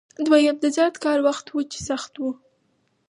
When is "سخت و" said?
1.89-2.23